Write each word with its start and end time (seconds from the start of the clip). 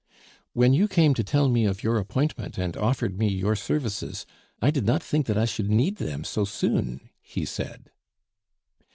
"When 0.53 0.73
you 0.73 0.87
came 0.87 1.13
to 1.13 1.23
tell 1.23 1.47
me 1.47 1.65
of 1.65 1.83
your 1.83 1.99
appointment 1.99 2.57
and 2.57 2.75
offered 2.75 3.19
me 3.19 3.27
your 3.27 3.55
services, 3.55 4.25
I 4.59 4.71
did 4.71 4.83
not 4.87 5.03
think 5.03 5.27
that 5.27 5.37
I 5.37 5.45
should 5.45 5.69
need 5.69 5.97
them 5.97 6.23
so 6.23 6.43
soon," 6.43 7.11
he 7.21 7.45
said. 7.45 7.91